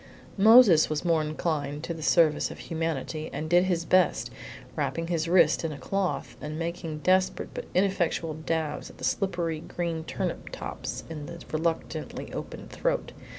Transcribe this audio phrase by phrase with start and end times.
[0.39, 4.31] Moses was more inclined to the service of humanity, and did his best,
[4.75, 9.59] wrapping his wrist in a cloth, and making desperate but ineffectual dabs at the slippery
[9.59, 13.11] green turnip tops in the reluctantly opened throat.